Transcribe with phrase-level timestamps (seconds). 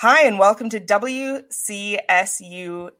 [0.00, 1.50] Hi, and welcome to WCSU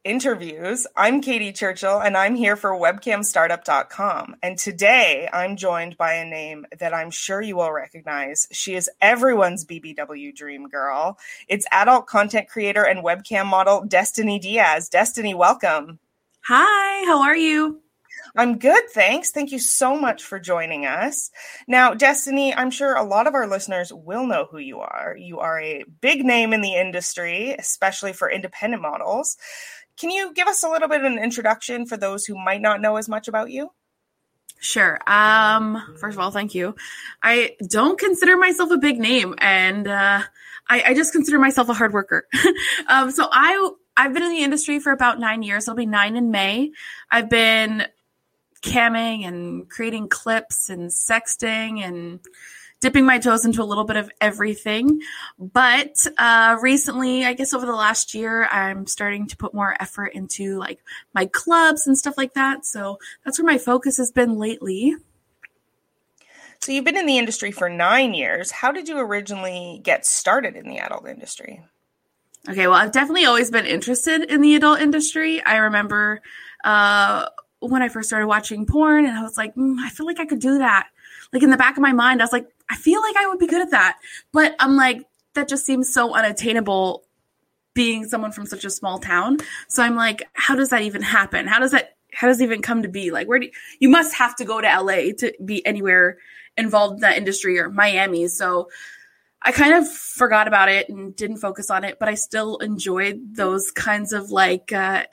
[0.04, 0.86] Interviews.
[0.94, 4.36] I'm Katy Churchill, and I'm here for webcamstartup.com.
[4.42, 8.48] And today I'm joined by a name that I'm sure you will recognize.
[8.52, 11.16] She is everyone's BBW dream girl.
[11.48, 14.90] It's adult content creator and webcam model Destiny Diaz.
[14.90, 16.00] Destiny, welcome.
[16.42, 17.79] Hi, how are you?
[18.36, 19.30] I'm good, thanks.
[19.30, 21.30] Thank you so much for joining us.
[21.66, 25.16] Now, Destiny, I'm sure a lot of our listeners will know who you are.
[25.18, 29.36] You are a big name in the industry, especially for independent models.
[29.96, 32.80] Can you give us a little bit of an introduction for those who might not
[32.80, 33.70] know as much about you?
[34.60, 35.00] Sure.
[35.06, 36.74] Um, first of all, thank you.
[37.22, 40.22] I don't consider myself a big name, and uh,
[40.68, 42.26] I, I just consider myself a hard worker.
[42.86, 45.64] um, so I I've been in the industry for about nine years.
[45.64, 46.72] It'll be nine in May.
[47.10, 47.86] I've been
[48.62, 52.20] camming and creating clips and sexting and
[52.80, 55.00] dipping my toes into a little bit of everything.
[55.38, 60.14] But uh, recently, I guess over the last year, I'm starting to put more effort
[60.14, 60.80] into like
[61.14, 62.64] my clubs and stuff like that.
[62.64, 64.96] So that's where my focus has been lately.
[66.60, 68.50] So you've been in the industry for nine years.
[68.50, 71.62] How did you originally get started in the adult industry?
[72.48, 75.42] Okay, well, I've definitely always been interested in the adult industry.
[75.42, 76.22] I remember
[76.64, 77.26] uh,
[77.60, 80.26] when I first started watching porn, and I was like, mm, I feel like I
[80.26, 80.88] could do that.
[81.32, 83.38] Like in the back of my mind, I was like, I feel like I would
[83.38, 83.98] be good at that.
[84.32, 87.04] But I'm like, that just seems so unattainable
[87.74, 89.38] being someone from such a small town.
[89.68, 91.46] So I'm like, how does that even happen?
[91.46, 93.10] How does that how does it even come to be?
[93.12, 96.18] Like where do you, you must have to go to LA to be anywhere
[96.56, 98.26] involved in that industry or Miami.
[98.26, 98.68] So
[99.42, 103.36] I kind of forgot about it and didn't focus on it, but I still enjoyed
[103.36, 105.04] those kinds of like uh,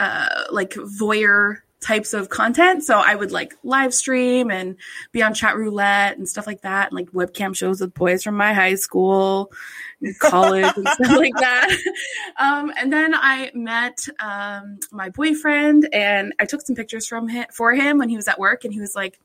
[0.00, 2.84] uh, like voyeur types of content.
[2.84, 4.76] So I would like live stream and
[5.12, 8.36] be on chat roulette and stuff like that, and like webcam shows with boys from
[8.36, 9.52] my high school,
[10.00, 11.76] and college, and stuff like that.
[12.36, 17.44] Um, and then I met um, my boyfriend, and I took some pictures from him
[17.52, 19.20] for him when he was at work, and he was like,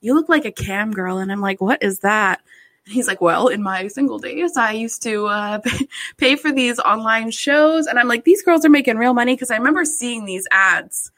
[0.00, 2.40] "You look like a cam girl," and I'm like, "What is that?"
[2.86, 5.60] He's like, well, in my single days, I used to uh,
[6.16, 7.86] pay for these online shows.
[7.86, 11.10] And I'm like, these girls are making real money because I remember seeing these ads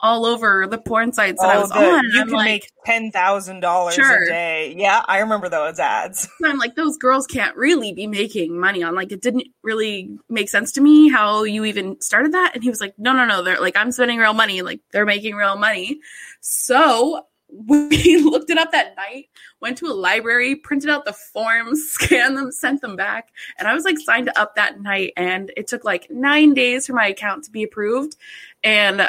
[0.00, 2.04] all over the porn sites that oh, I was the, on.
[2.04, 4.24] You I'm can like, make ten thousand dollars sure.
[4.24, 4.74] a day.
[4.76, 6.28] Yeah, I remember those ads.
[6.44, 8.94] I'm like, those girls can't really be making money on.
[8.94, 12.52] Like, it didn't really make sense to me how you even started that.
[12.54, 13.42] And he was like, no, no, no.
[13.42, 14.62] They're like, I'm spending real money.
[14.62, 16.00] Like, they're making real money.
[16.40, 19.28] So we looked it up that night,
[19.60, 23.28] went to a library, printed out the forms, scanned them, sent them back.
[23.58, 25.12] And I was like signed up that night.
[25.16, 28.16] And it took like nine days for my account to be approved.
[28.62, 29.08] And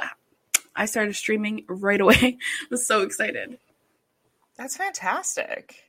[0.75, 2.15] I started streaming right away.
[2.21, 3.57] I was so excited.
[4.57, 5.83] That's fantastic.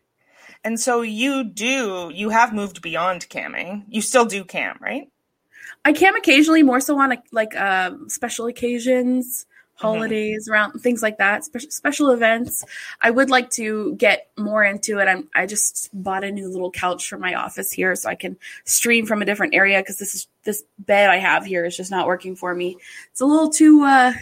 [0.64, 3.84] And so you do, you have moved beyond camming.
[3.88, 5.08] You still do cam, right?
[5.84, 9.46] I cam occasionally, more so on like uh, special occasions.
[9.78, 9.86] Mm-hmm.
[9.86, 10.52] holidays mm-hmm.
[10.54, 12.64] around things like that special, special events
[13.00, 16.72] i would like to get more into it i'm i just bought a new little
[16.72, 20.16] couch for my office here so i can stream from a different area because this
[20.16, 22.76] is this bed i have here is just not working for me
[23.12, 24.12] it's a little too uh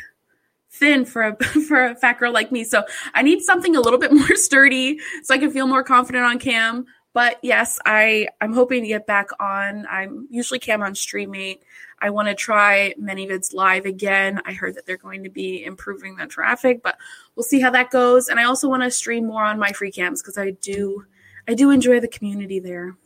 [0.73, 2.83] thin for a for a fat girl like me so
[3.15, 6.39] i need something a little bit more sturdy so i can feel more confident on
[6.39, 6.85] cam
[7.17, 11.57] but yes i i'm hoping to get back on i'm usually cam on streaming
[11.99, 14.41] I want to try ManyVids live again.
[14.45, 16.99] I heard that they're going to be improving the traffic, but
[17.35, 18.29] we'll see how that goes.
[18.29, 21.05] And I also want to stream more on MyFreeCams because I do
[21.49, 22.97] I do enjoy the community there.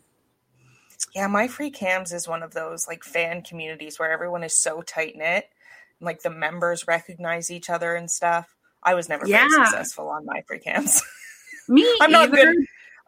[1.14, 5.48] Yeah, MyFreeCams is one of those like fan communities where everyone is so tight knit.
[6.00, 8.56] Like the members recognize each other and stuff.
[8.82, 9.46] I was never yeah.
[9.48, 11.00] very successful on MyFreeCams.
[11.68, 12.56] Me, I'm not good.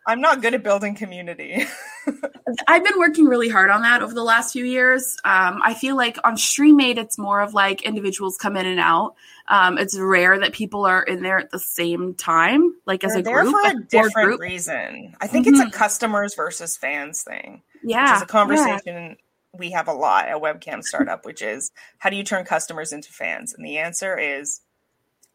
[0.06, 1.64] I'm not good at building community.
[2.66, 5.16] I've been working really hard on that over the last few years.
[5.24, 9.14] Um, I feel like on Streamate, it's more of like individuals come in and out.
[9.48, 13.40] Um, it's rare that people are in there at the same time, like as They're
[13.40, 13.54] a group.
[13.62, 14.40] for a different group.
[14.40, 15.14] reason.
[15.20, 15.54] I think mm-hmm.
[15.54, 15.78] it's a mm-hmm.
[15.78, 17.62] customers versus fans thing.
[17.84, 19.14] Yeah, which is a conversation yeah.
[19.58, 23.12] we have a lot at Webcam Startup, which is how do you turn customers into
[23.12, 23.54] fans?
[23.54, 24.60] And the answer is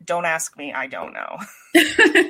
[0.03, 1.37] don't ask me i don't know.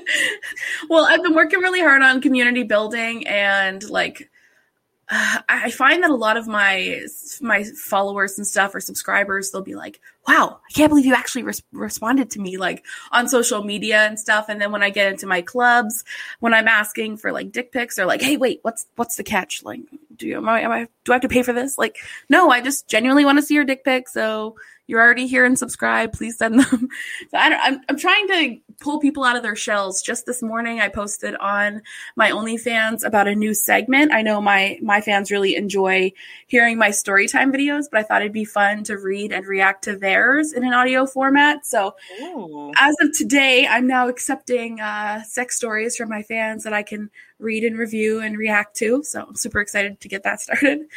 [0.89, 4.29] Well i've been working really hard on community building and like
[5.09, 7.01] i find that a lot of my
[7.41, 11.43] my followers and stuff or subscribers they'll be like wow i can't believe you actually
[11.43, 15.11] res- responded to me like on social media and stuff and then when i get
[15.11, 16.03] into my clubs
[16.39, 19.63] when i'm asking for like dick pics they're like hey wait what's what's the catch
[19.63, 19.79] like
[20.15, 21.97] do you am I, am I do i have to pay for this like
[22.29, 24.55] no i just genuinely want to see your dick pic so
[24.87, 26.13] you're already here and subscribe.
[26.13, 26.89] Please send them.
[27.29, 30.01] So I don't, I'm, I'm trying to pull people out of their shells.
[30.01, 31.81] Just this morning, I posted on
[32.15, 34.11] my OnlyFans about a new segment.
[34.11, 36.11] I know my my fans really enjoy
[36.47, 39.83] hearing my story time videos, but I thought it'd be fun to read and react
[39.85, 41.65] to theirs in an audio format.
[41.65, 42.71] So, Ooh.
[42.77, 47.09] as of today, I'm now accepting uh, sex stories from my fans that I can
[47.39, 49.03] read and review and react to.
[49.03, 50.87] So, I'm super excited to get that started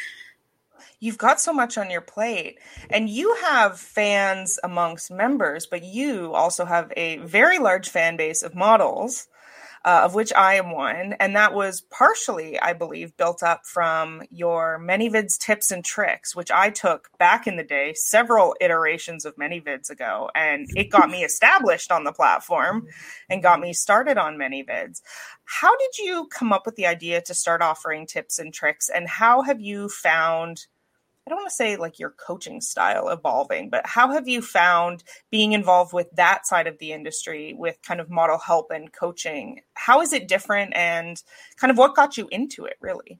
[1.01, 2.59] you've got so much on your plate
[2.89, 8.41] and you have fans amongst members but you also have a very large fan base
[8.41, 9.27] of models
[9.83, 14.21] uh, of which i am one and that was partially i believe built up from
[14.29, 19.35] your ManyVids tips and tricks which i took back in the day several iterations of
[19.37, 22.85] ManyVids ago and it got me established on the platform
[23.27, 25.01] and got me started on ManyVids
[25.45, 29.09] how did you come up with the idea to start offering tips and tricks and
[29.09, 30.67] how have you found
[31.31, 35.53] don't want to say like your coaching style evolving, but how have you found being
[35.53, 39.61] involved with that side of the industry with kind of model help and coaching?
[39.73, 41.21] How is it different and
[41.57, 43.19] kind of what got you into it really?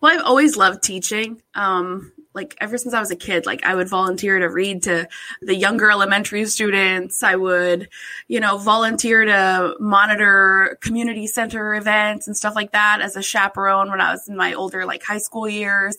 [0.00, 1.42] Well, I've always loved teaching.
[1.54, 5.08] Um, like ever since I was a kid, like I would volunteer to read to
[5.42, 7.22] the younger elementary students.
[7.22, 7.88] I would,
[8.28, 13.90] you know, volunteer to monitor community center events and stuff like that as a chaperone
[13.90, 15.96] when I was in my older like high school years.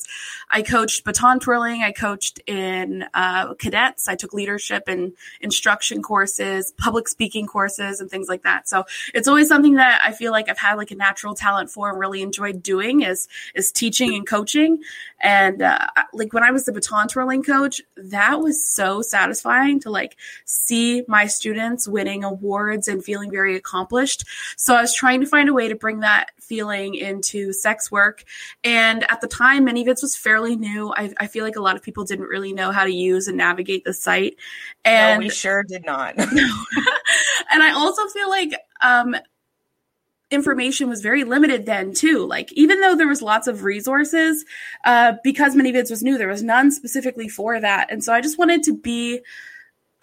[0.49, 1.81] I coached baton twirling.
[1.83, 4.07] I coached in uh, cadets.
[4.07, 8.69] I took leadership and instruction courses, public speaking courses, and things like that.
[8.69, 11.89] So it's always something that I feel like I've had like a natural talent for
[11.89, 14.83] and really enjoyed doing is is teaching and coaching.
[15.19, 19.89] And uh, like when I was the baton twirling coach, that was so satisfying to
[19.89, 24.25] like see my students winning awards and feeling very accomplished.
[24.57, 28.23] So I was trying to find a way to bring that feeling into sex work.
[28.63, 30.93] And at the time, ManyVids was fairly new.
[30.95, 33.37] I, I feel like a lot of people didn't really know how to use and
[33.37, 34.35] navigate the site.
[34.85, 36.17] And no, we sure did not.
[36.17, 39.15] and I also feel like um,
[40.29, 42.25] information was very limited then too.
[42.25, 44.43] Like even though there was lots of resources
[44.83, 47.91] uh, because ManyVids was new there was none specifically for that.
[47.91, 49.21] And so i just wanted to be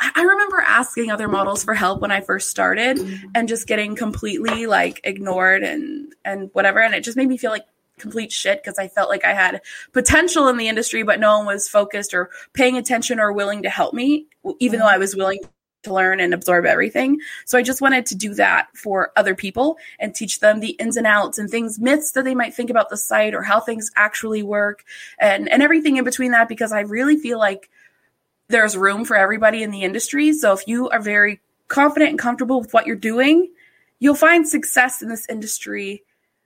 [0.01, 3.29] i remember asking other models for help when i first started mm-hmm.
[3.35, 6.81] and just getting completely like ignored and and whatever.
[6.81, 7.67] And it just made me feel like
[7.99, 9.61] complete shit because i felt like i had
[9.93, 13.71] potential in the industry but no one was focused or paying attention or willing to
[13.71, 14.27] help me
[14.59, 15.39] even though i was willing
[15.85, 17.21] to learn and absorb everything.
[17.45, 20.97] So I just wanted to do that for other people and teach them the ins
[20.97, 23.91] and outs and things, myths that they might think about the site or how things
[23.97, 24.85] actually work
[25.19, 27.71] and, and everything in between that because I really feel like
[28.49, 30.33] there's room for everybody in the industry.
[30.33, 33.51] So if you are very confident and comfortable with what you're doing,
[33.99, 36.03] you'll find success in this industry.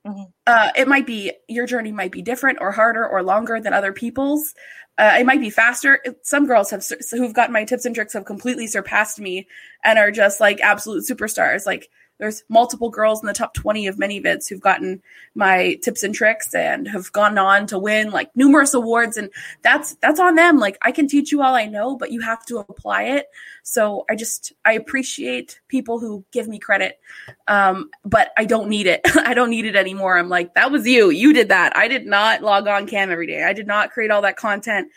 [0.06, 0.23] Mm-hmm.
[0.47, 3.93] Uh, it might be your journey might be different or harder or longer than other
[3.93, 4.55] people's,
[4.99, 6.00] uh, it might be faster.
[6.23, 9.47] Some girls have who've gotten my tips and tricks have completely surpassed me
[9.85, 11.65] and are just like absolute superstars.
[11.67, 15.03] Like there's multiple girls in the top 20 of many ManyVids who've gotten
[15.35, 19.31] my tips and tricks and have gone on to win like numerous awards and
[19.62, 20.59] that's that's on them.
[20.59, 23.26] Like i can teach you all i know but you have to apply it.
[23.62, 26.99] So i just i appreciate people who give me credit
[27.47, 29.00] um, but i don't need it.
[29.29, 30.19] I don't need it anymore.
[30.19, 31.11] I'm like that was you.
[31.11, 31.76] You did that.
[31.76, 33.44] I did not log on cam every day.
[33.44, 34.91] I did not create all that content.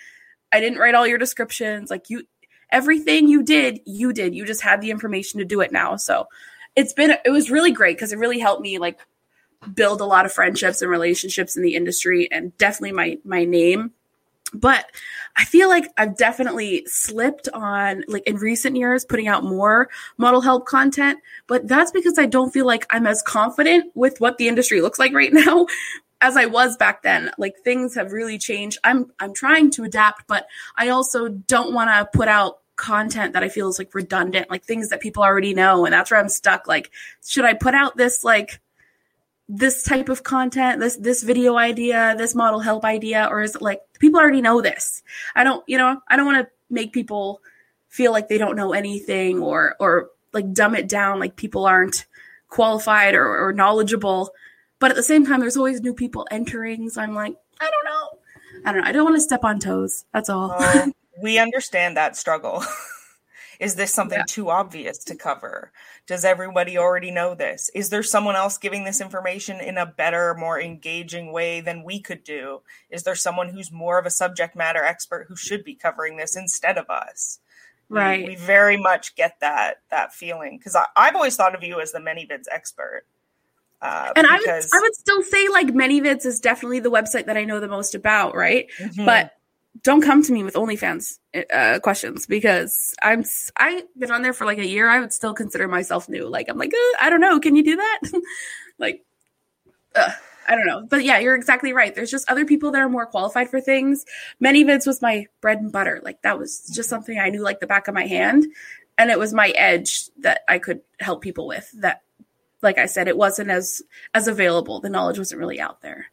[0.52, 1.90] I didn't write all your descriptions.
[1.90, 2.24] Like you
[2.72, 4.34] everything you did you did.
[4.34, 5.98] You just had the information to do it now.
[5.98, 6.28] So
[6.76, 9.00] it's been it was really great because it really helped me like
[9.74, 13.92] build a lot of friendships and relationships in the industry and definitely my my name.
[14.54, 14.86] But
[15.38, 20.42] i feel like i've definitely slipped on like in recent years putting out more model
[20.42, 24.48] help content but that's because i don't feel like i'm as confident with what the
[24.48, 25.66] industry looks like right now
[26.22, 27.32] as i was back then.
[27.38, 28.78] Like things have really changed.
[28.84, 30.48] I'm i'm trying to adapt but
[30.78, 34.64] i also don't want to put out content that I feel is like redundant, like
[34.66, 35.86] things that people already know.
[35.86, 36.68] And that's where I'm stuck.
[36.68, 36.92] Like,
[37.26, 38.60] should I put out this like
[39.48, 43.62] this type of content, this this video idea, this model help idea, or is it
[43.62, 45.04] like people already know this?
[45.36, 47.42] I don't, you know, I don't want to make people
[47.88, 52.06] feel like they don't know anything or or like dumb it down like people aren't
[52.48, 54.32] qualified or, or knowledgeable.
[54.80, 56.90] But at the same time, there's always new people entering.
[56.90, 58.20] So I'm like, I don't know.
[58.66, 58.88] I don't know.
[58.90, 60.06] I don't want to step on toes.
[60.14, 60.52] That's all.
[60.52, 62.64] Um, we understand that struggle.
[63.60, 64.26] Is this something yeah.
[64.28, 65.72] too obvious to cover?
[66.08, 67.70] Does everybody already know this?
[67.76, 72.00] Is there someone else giving this information in a better, more engaging way than we
[72.00, 72.62] could do?
[72.90, 76.36] Is there someone who's more of a subject matter expert who should be covering this
[76.36, 77.38] instead of us?
[77.88, 78.24] Right.
[78.24, 81.92] We, we very much get that that feeling because I've always thought of you as
[81.92, 83.04] the ManyVids expert.
[83.80, 84.72] Uh, and because...
[84.74, 87.60] I would I would still say like ManyVids is definitely the website that I know
[87.60, 88.68] the most about, right?
[88.80, 89.06] Mm-hmm.
[89.06, 89.34] But
[89.84, 91.18] don't come to me with OnlyFans
[91.54, 93.24] uh, questions because I'm
[93.58, 94.90] I've been on there for like a year.
[94.90, 96.28] I would still consider myself new.
[96.28, 97.40] Like I'm like uh, I don't know.
[97.40, 98.00] Can you do that?
[98.78, 99.04] like
[99.96, 100.12] uh,
[100.48, 100.86] I don't know.
[100.88, 101.96] But yeah, you're exactly right.
[101.96, 104.06] There's just other people that are more qualified for things.
[104.44, 106.02] ManyVids was my bread and butter.
[106.04, 108.46] Like that was just something I knew like the back of my hand,
[108.98, 111.72] and it was my edge that I could help people with.
[111.80, 112.02] That,
[112.62, 113.82] like I said, it wasn't as
[114.14, 114.80] as available.
[114.80, 116.08] The knowledge wasn't really out there.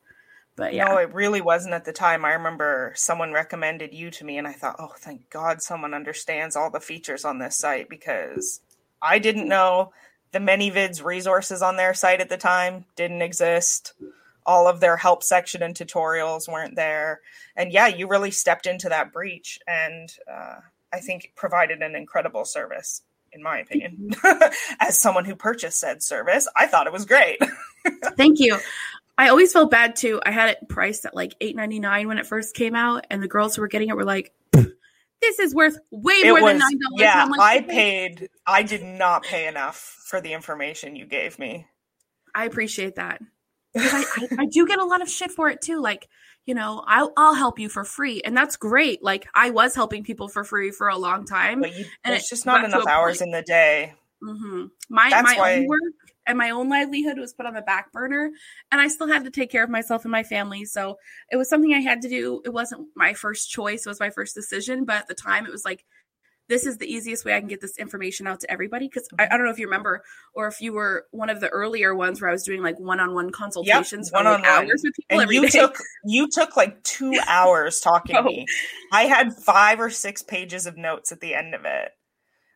[0.58, 0.86] But yeah.
[0.86, 2.24] No, it really wasn't at the time.
[2.24, 6.56] I remember someone recommended you to me, and I thought, oh, thank God someone understands
[6.56, 8.60] all the features on this site because
[9.00, 9.92] I didn't know
[10.32, 13.94] the ManyVids resources on their site at the time didn't exist.
[14.44, 17.20] All of their help section and tutorials weren't there.
[17.56, 20.56] And yeah, you really stepped into that breach and uh,
[20.92, 24.10] I think provided an incredible service, in my opinion.
[24.80, 27.38] As someone who purchased said service, I thought it was great.
[28.16, 28.58] Thank you.
[29.18, 30.20] I always felt bad too.
[30.24, 33.20] I had it priced at like eight ninety nine when it first came out, and
[33.20, 36.52] the girls who were getting it were like, "This is worth way it more was,
[36.52, 38.28] than nine dollars." Yeah, like, I paid.
[38.46, 41.66] I did not pay enough for the information you gave me.
[42.32, 43.20] I appreciate that.
[43.76, 45.80] I, I, I, do get a lot of shit for it too.
[45.80, 46.08] Like,
[46.46, 49.02] you know, I'll, I'll help you for free, and that's great.
[49.02, 52.30] Like, I was helping people for free for a long time, but you, and it's
[52.30, 53.28] just not enough hours point.
[53.28, 53.94] in the day.
[54.22, 54.66] Mm-hmm.
[54.88, 55.54] My that's my why...
[55.56, 55.80] own work
[56.28, 58.30] and my own livelihood was put on the back burner
[58.70, 60.96] and i still had to take care of myself and my family so
[61.32, 64.10] it was something i had to do it wasn't my first choice it was my
[64.10, 65.84] first decision but at the time it was like
[66.48, 69.24] this is the easiest way i can get this information out to everybody because I,
[69.24, 70.02] I, don't know if you remember
[70.34, 73.30] or if you were one of the earlier ones where i was doing like one-on-one
[73.30, 74.42] consultations yep, one-on-one.
[74.42, 75.60] Like hours with people and you day.
[75.60, 78.22] took you took like two hours talking oh.
[78.22, 78.46] to me
[78.92, 81.92] i had five or six pages of notes at the end of it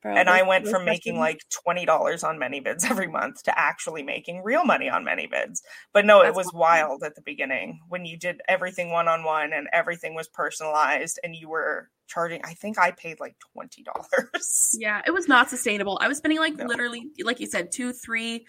[0.03, 4.03] Bro, and I went from making like twenty dollars on ManyVids every month to actually
[4.03, 5.61] making real money on ManyVids.
[5.93, 6.59] But no, That's it was awesome.
[6.59, 11.21] wild at the beginning when you did everything one on one and everything was personalized
[11.23, 12.41] and you were charging.
[12.45, 14.77] I think I paid like twenty dollars.
[14.79, 15.99] Yeah, it was not sustainable.
[16.01, 16.65] I was spending like no.
[16.65, 18.45] literally, like you said, two, three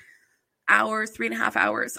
[0.68, 1.98] hours, three and a half hours.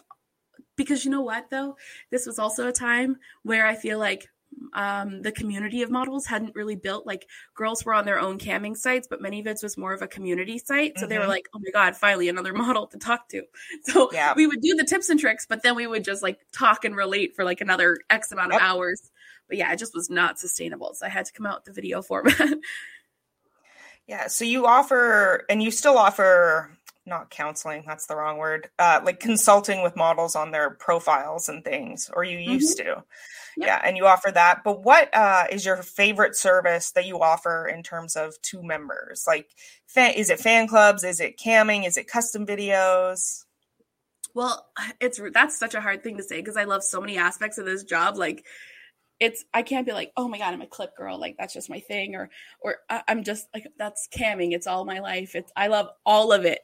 [0.77, 1.77] Because you know what though,
[2.11, 4.27] this was also a time where I feel like
[4.73, 8.77] um, the community of models hadn't really built like girls were on their own camming
[8.77, 11.11] sites but ManyVids was more of a community site so mm-hmm.
[11.11, 11.31] they were mm-hmm.
[11.31, 13.43] like oh my god finally another model to talk to
[13.85, 14.33] so yeah.
[14.37, 16.97] we would do the tips and tricks but then we would just like talk and
[16.97, 19.11] relate for like another x amount of hours
[19.49, 21.73] but yeah it just was not sustainable so i had to come out with the
[21.73, 22.35] video format
[24.07, 26.74] yeah so you offer and you still offer
[27.07, 31.65] not counseling that's the wrong word uh, like consulting with models on their profiles and
[31.65, 33.01] things or you used mm-hmm.
[33.01, 33.05] to
[33.57, 33.67] Yep.
[33.67, 34.65] Yeah, and you offer that.
[34.65, 39.25] But what uh, is your favorite service that you offer in terms of two members?
[39.27, 39.49] Like,
[39.87, 41.05] fan, is it fan clubs?
[41.05, 41.87] Is it camming?
[41.87, 43.45] Is it custom videos?
[44.35, 44.67] Well,
[45.01, 47.67] it's that's such a hard thing to say because I love so many aspects of
[47.67, 48.17] this job.
[48.17, 48.45] Like,
[49.21, 51.19] it's I can't be like, oh my god, I'm a clip girl.
[51.19, 52.31] Like that's just my thing, or
[52.61, 54.53] or I'm just like that's camming.
[54.53, 55.37] It's all my life.
[55.37, 56.61] It's I love all of it.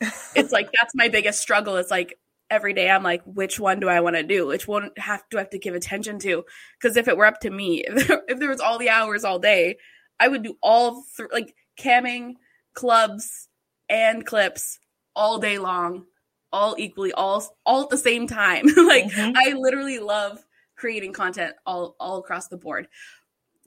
[0.00, 1.76] It's like that's my biggest struggle.
[1.76, 2.18] It's like
[2.50, 4.46] every day I'm like, which one do I want to do?
[4.46, 6.44] Which one have do I have to give attention to?
[6.80, 9.24] Because if it were up to me, if there, if there, was all the hours
[9.24, 9.76] all day,
[10.18, 12.34] I would do all th- like camming,
[12.74, 13.48] clubs,
[13.88, 14.78] and clips
[15.16, 16.04] all day long,
[16.52, 18.66] all equally, all all at the same time.
[18.76, 19.32] like mm-hmm.
[19.36, 20.44] I literally love
[20.76, 22.88] creating content all all across the board.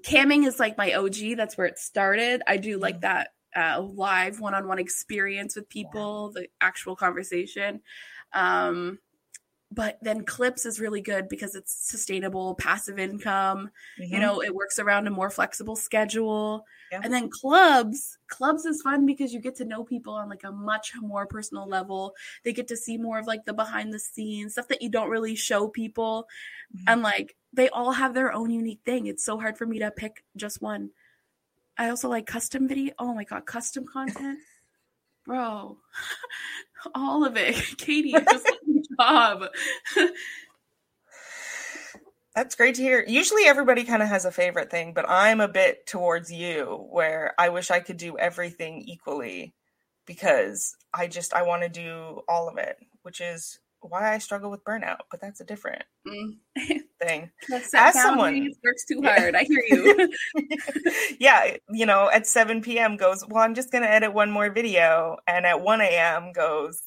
[0.06, 1.36] Camming is like my OG.
[1.36, 2.42] That's where it started.
[2.48, 3.02] I do like mm-hmm.
[3.02, 7.82] that uh, live one-on-one experience with people, the actual conversation.
[8.34, 9.00] Um,
[9.72, 14.14] but then clips is really good because it's sustainable passive income mm-hmm.
[14.14, 17.02] you know it works around a more flexible schedule yeah.
[17.04, 20.52] and then clubs clubs is fun because you get to know people on like a
[20.52, 24.54] much more personal level they get to see more of like the behind the scenes
[24.54, 26.28] stuff that you don't really show people
[26.74, 26.86] mm-hmm.
[26.88, 29.92] and like they all have their own unique thing it's so hard for me to
[29.92, 30.90] pick just one
[31.78, 34.40] i also like custom video oh my god custom content
[35.28, 35.78] bro,
[36.96, 37.56] all of it.
[37.78, 38.48] Katy, just
[39.00, 39.44] job.
[42.34, 43.04] That's great to hear.
[43.06, 47.34] Usually everybody kind of has a favorite thing, but I'm a bit towards you where
[47.38, 49.54] I wish I could do everything equally
[50.06, 54.50] because I just I want to do all of it, which is why I struggle
[54.50, 56.38] with burnout, but that's a different mm.
[57.02, 57.30] thing.
[57.54, 60.14] As someone works too hard, I hear you.
[61.20, 62.98] yeah, you know, at 7 p.m.
[62.98, 66.32] goes, well, I'm just going to edit one more video, and at 1 a.m.
[66.34, 66.82] goes,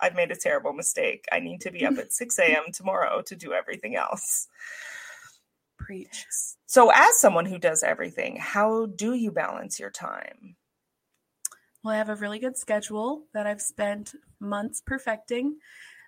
[0.00, 1.26] I've made a terrible mistake.
[1.30, 2.64] I need to be up at 6 a.m.
[2.72, 4.48] tomorrow to do everything else.
[5.78, 6.26] Preach.
[6.66, 10.56] So, as someone who does everything, how do you balance your time?
[11.82, 15.56] Well, I have a really good schedule that I've spent months perfecting.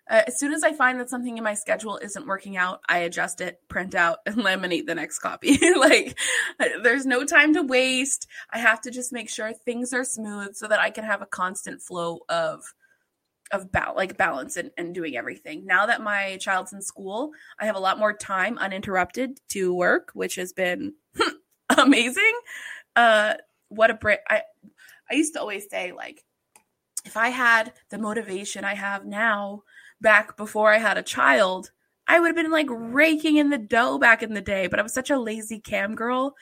[0.09, 2.99] Uh, as soon as I find that something in my schedule isn't working out, I
[2.99, 5.59] adjust it, print out, and laminate the next copy.
[5.79, 6.19] like,
[6.83, 8.27] there's no time to waste.
[8.51, 11.27] I have to just make sure things are smooth so that I can have a
[11.27, 12.65] constant flow of
[13.53, 15.67] of ba- like balance and, and doing everything.
[15.67, 20.11] Now that my child's in school, I have a lot more time uninterrupted to work,
[20.15, 20.95] which has been
[21.77, 22.33] amazing.
[22.97, 23.35] Uh,
[23.69, 24.21] what a break!
[24.29, 24.43] I
[25.11, 26.25] I used to always say like,
[27.05, 29.63] if I had the motivation I have now
[30.05, 31.73] back before I had a child,
[32.07, 34.69] I would have been like raking in the dough back in the day.
[34.69, 36.37] But I was such a lazy cam girl.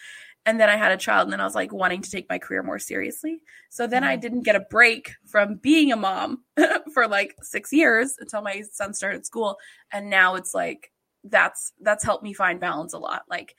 [0.44, 2.36] And then I had a child, and then I was like wanting to take my
[2.36, 3.42] career more seriously.
[3.70, 4.02] So then.
[4.02, 4.20] I mm.
[4.20, 6.42] didn't get a break from being a mom
[6.92, 9.56] for like six years until my son started school.
[9.92, 10.90] And now it's like
[11.22, 13.22] that's that's helped me find balance a lot.
[13.30, 13.54] Like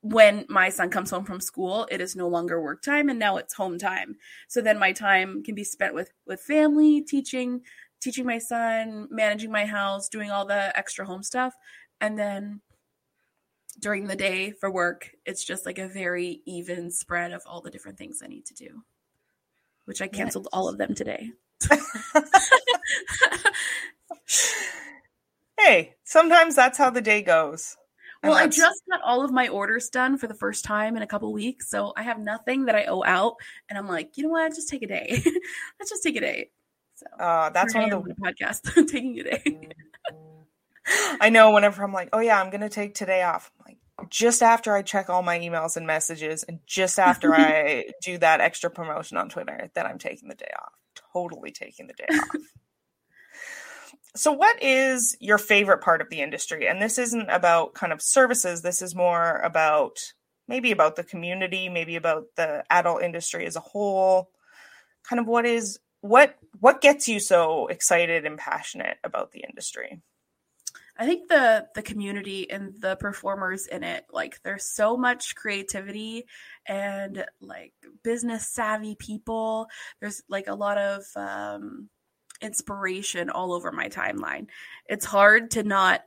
[0.00, 3.36] when my son comes home from school it is no longer work time and now
[3.36, 4.16] it's home time
[4.48, 7.60] so then my time can be spent with with family teaching
[8.02, 11.54] teaching my son managing my house doing all the extra home stuff
[12.00, 12.60] and then
[13.80, 17.70] during the day for work it's just like a very even spread of all the
[17.70, 18.82] different things i need to do
[19.84, 21.30] which i canceled all of them today
[25.58, 27.76] hey sometimes that's how the day goes
[28.22, 31.08] well, I just got all of my orders done for the first time in a
[31.08, 33.34] couple weeks, so I have nothing that I owe out,
[33.68, 34.54] and I'm like, you know what?
[34.54, 35.08] Just take a day.
[35.80, 36.50] Let's just take a day.
[37.18, 39.68] So uh, that's one of the podcast taking a day.
[41.20, 41.52] I know.
[41.52, 43.50] Whenever I'm like, oh yeah, I'm gonna take today off.
[43.58, 47.86] I'm like, just after I check all my emails and messages, and just after I
[48.02, 50.72] do that extra promotion on Twitter, then I'm taking the day off.
[51.12, 52.28] Totally taking the day off.
[54.14, 56.68] So, what is your favorite part of the industry?
[56.68, 59.96] And this isn't about kind of services, this is more about
[60.46, 64.28] maybe about the community, maybe about the adult industry as a whole.
[65.02, 70.00] Kind of what is what what gets you so excited and passionate about the industry?
[70.96, 76.26] I think the the community and the performers in it, like there's so much creativity
[76.66, 79.68] and like business savvy people.
[80.00, 81.88] There's like a lot of um
[82.42, 84.48] inspiration all over my timeline.
[84.86, 86.02] It's hard to not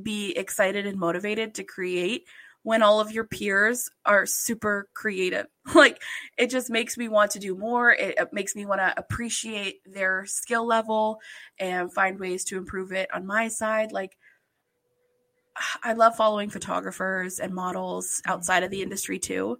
[0.00, 2.26] be excited and motivated to create
[2.64, 5.46] when all of your peers are super creative.
[5.74, 6.02] Like
[6.36, 7.90] it just makes me want to do more.
[7.90, 11.20] It, it makes me want to appreciate their skill level
[11.58, 13.90] and find ways to improve it on my side.
[13.90, 14.16] Like
[15.82, 19.58] I love following photographers and models outside of the industry too.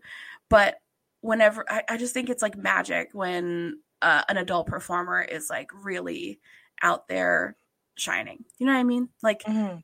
[0.50, 0.76] But
[1.20, 5.70] whenever I, I just think it's like magic when uh, an adult performer is like
[5.72, 6.38] really
[6.82, 7.56] out there
[7.96, 8.44] shining.
[8.58, 9.08] You know what I mean?
[9.22, 9.78] Like mm-hmm.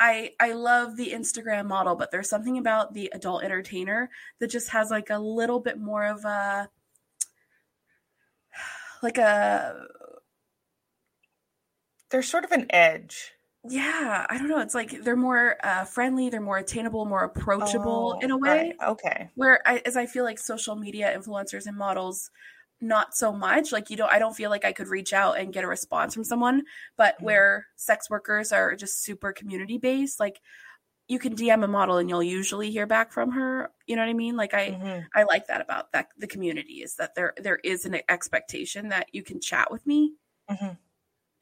[0.00, 4.70] I I love the Instagram model, but there's something about the adult entertainer that just
[4.70, 6.68] has like a little bit more of a
[9.02, 9.86] like a
[12.10, 13.32] there's sort of an edge.
[13.68, 14.60] Yeah, I don't know.
[14.60, 18.74] It's like they're more uh, friendly, they're more attainable, more approachable oh, in a way.
[18.80, 18.90] Right.
[18.90, 19.30] Okay.
[19.34, 22.30] Where I, as I feel like social media influencers and models
[22.80, 25.52] not so much like you don't i don't feel like i could reach out and
[25.52, 26.62] get a response from someone
[26.96, 27.26] but mm-hmm.
[27.26, 30.40] where sex workers are just super community based like
[31.08, 34.08] you can dm a model and you'll usually hear back from her you know what
[34.08, 35.00] i mean like i mm-hmm.
[35.14, 39.08] i like that about that the community is that there there is an expectation that
[39.12, 40.12] you can chat with me
[40.48, 40.74] mm-hmm.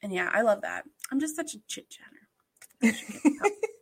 [0.01, 2.17] and yeah i love that i'm just such a chit chatter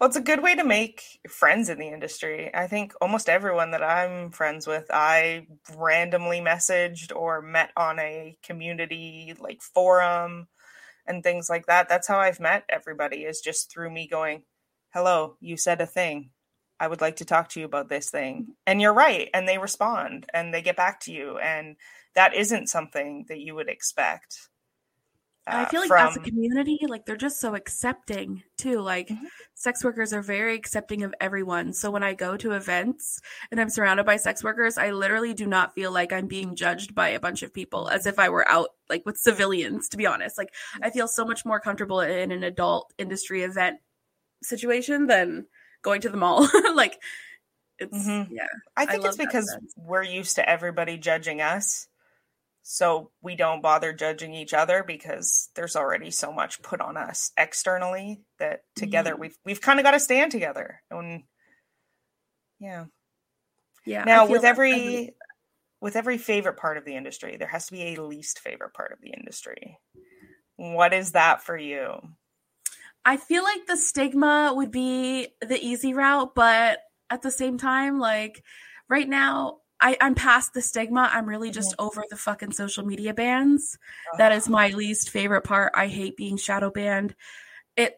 [0.00, 2.54] well, it's a good way to make friends in the industry.
[2.54, 5.46] I think almost everyone that I'm friends with, I
[5.76, 10.48] randomly messaged or met on a community like forum
[11.06, 11.88] and things like that.
[11.88, 14.44] That's how I've met everybody is just through me going,
[14.92, 16.30] "Hello, you said a thing.
[16.80, 19.58] I would like to talk to you about this thing." And you're right, and they
[19.58, 21.76] respond and they get back to you and
[22.14, 24.48] that isn't something that you would expect
[25.46, 26.08] I feel like from...
[26.08, 28.80] as a community, like they're just so accepting too.
[28.80, 29.24] Like mm-hmm.
[29.54, 31.72] sex workers are very accepting of everyone.
[31.72, 35.46] So when I go to events and I'm surrounded by sex workers, I literally do
[35.46, 38.48] not feel like I'm being judged by a bunch of people as if I were
[38.48, 40.38] out like with civilians, to be honest.
[40.38, 43.80] Like I feel so much more comfortable in an adult industry event
[44.42, 45.46] situation than
[45.82, 46.48] going to the mall.
[46.74, 46.98] like
[47.78, 48.32] it's mm-hmm.
[48.32, 48.46] yeah.
[48.76, 51.88] I think I it's because we're used to everybody judging us
[52.66, 57.30] so we don't bother judging each other because there's already so much put on us
[57.36, 59.20] externally that together mm-hmm.
[59.20, 61.24] we've we've kind of got to stand together and
[62.58, 62.86] yeah.
[63.84, 65.10] Yeah now with every
[65.82, 68.92] with every favorite part of the industry there has to be a least favorite part
[68.92, 69.78] of the industry.
[70.56, 72.00] What is that for you?
[73.04, 76.78] I feel like the stigma would be the easy route but
[77.10, 78.42] at the same time like
[78.88, 81.10] right now I, I'm past the stigma.
[81.12, 81.86] I'm really just Mm-hmm.
[81.86, 83.78] over the fucking social media bans.
[84.16, 85.72] That is my least favorite part.
[85.74, 87.14] I hate being shadow banned.
[87.76, 87.96] It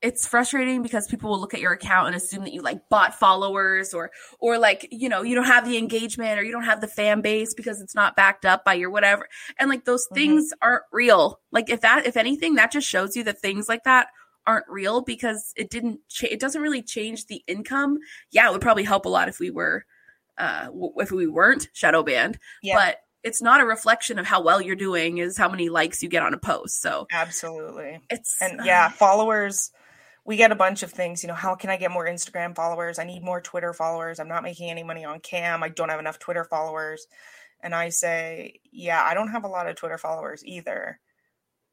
[0.00, 3.14] it's frustrating because people will look at your account and assume that you like bought
[3.14, 6.80] followers or or like you know you don't have the engagement or you don't have
[6.80, 9.28] the fan base because it's not backed up by your whatever
[9.60, 10.14] and like those Mhm.
[10.14, 13.84] things aren't real like if that if anything that just shows you that things like
[13.84, 14.08] that
[14.44, 17.98] aren't real because it didn't cha- it doesn't really change the income
[18.32, 19.84] yeah it would probably help a lot if we were
[20.38, 24.42] uh w- if we weren't shadow banned Yeah, but it's not a reflection of how
[24.42, 28.00] well you're doing is how many likes you get on a post so absolutely.
[28.10, 29.70] it's And yeah, followers.
[30.24, 31.24] We get a bunch of things.
[31.24, 33.00] You know, how can I get more Instagram followers?
[33.00, 34.20] I need more Twitter followers.
[34.20, 35.64] I'm not making any money on Cam.
[35.64, 37.08] I don't have enough Twitter followers.
[37.60, 41.00] And I say, yeah, I don't have a lot of Twitter followers either.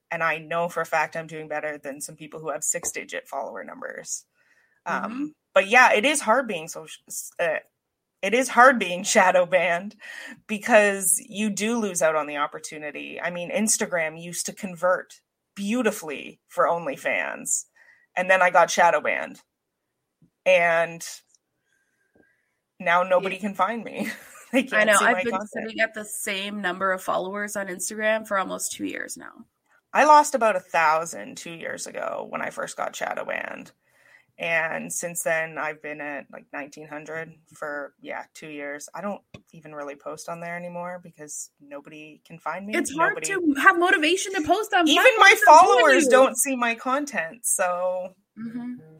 [0.10, 2.92] And I know for a fact I'm doing better than some people who have six
[2.92, 4.26] digit follower numbers.
[4.86, 7.04] Um, but yeah, it is hard being social.
[7.40, 7.58] Uh,
[8.22, 9.96] it is hard being shadow banned
[10.48, 13.20] because you do lose out on the opportunity.
[13.22, 15.22] I mean, Instagram used to convert
[15.56, 17.66] beautifully for OnlyFans,
[18.16, 19.42] and then I got shadow banned,
[20.46, 21.06] and
[22.80, 24.10] now nobody can find me.
[24.54, 24.98] I know.
[25.00, 25.50] I've been content.
[25.54, 29.46] sitting at the same number of followers on Instagram for almost two years now.
[29.94, 33.72] I lost about a thousand two years ago when I first got shadow banned.
[34.40, 38.88] And since then, I've been at like 1900 for, yeah, two years.
[38.96, 39.20] I don't
[39.52, 42.74] even really post on there anymore because nobody can find me.
[42.74, 44.88] It's hard Nobody- to have motivation to post on.
[44.88, 47.46] Even my followers don't see my content.
[47.46, 48.78] So, Mhm.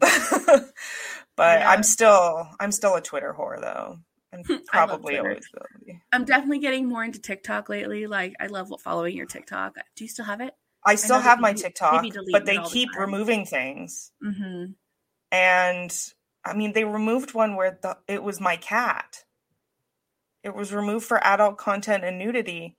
[1.36, 1.70] but Yeah.
[1.70, 3.98] I'm still, I'm still a Twitter whore though.
[4.32, 5.98] And I probably always will be.
[6.12, 8.06] I'm definitely getting more into TikTok lately.
[8.06, 9.74] Like, I love following your TikTok.
[9.96, 10.54] Do you still have it?
[10.84, 14.12] I still that have my TikTok, but they all the keep removing things.
[14.24, 14.72] Mm-hmm.
[15.32, 15.94] And
[16.44, 19.24] I mean they removed one where the it was my cat.
[20.42, 22.76] It was removed for adult content and nudity.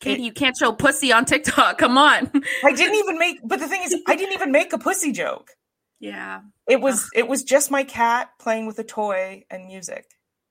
[0.00, 1.78] Katy, you can't show pussy on TikTok.
[1.78, 2.30] Come on.
[2.64, 5.50] I didn't even make but the thing is I didn't even make a pussy joke.
[5.98, 6.40] yeah.
[6.68, 10.06] It was it was just my cat playing with a toy and music.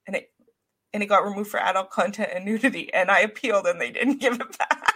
[0.07, 0.31] And it
[0.93, 4.17] and it got removed for adult content and nudity and I appealed and they didn't
[4.21, 4.88] give it back.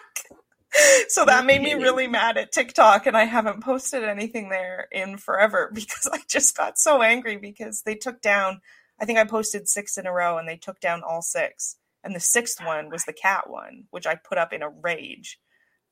[1.10, 2.08] So that made me Really?
[2.08, 6.78] mad at TikTok and I haven't posted anything there in forever because I just got
[6.80, 8.62] so angry because they took down
[9.00, 12.16] I think I posted 6 in a row and they took down all 6 and
[12.16, 15.40] the sixth one was the cat one which I put up in a rage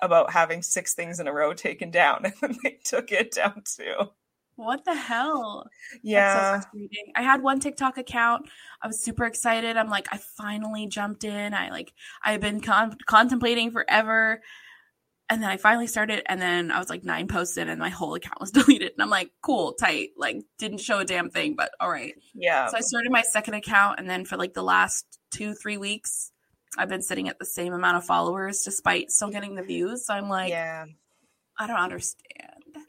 [0.02, 3.62] about having six things in a row taken down and then they took it down
[3.66, 4.10] too.
[4.56, 5.68] What the hell?
[6.04, 6.62] That's so Yeah.
[7.16, 8.48] I had one TikTok account.
[8.82, 9.76] I was super excited.
[9.78, 11.54] I'm like, I finally jumped in.
[11.54, 14.42] I like, I've been con- contemplating forever.
[15.32, 17.88] And then I finally started, and then I was like nine posts in, and my
[17.88, 18.92] whole account was deleted.
[18.92, 20.10] And I'm like, cool, tight.
[20.18, 22.16] Like, didn't show a damn thing, but all right.
[22.36, 22.68] Yeah.
[22.68, 26.34] So I started my second account, and then for like the last two, three weeks,
[26.78, 30.06] I've been sitting at the same amount of followers despite still getting the views.
[30.06, 30.86] So I'm like, yeah.
[31.58, 32.28] I don't understand.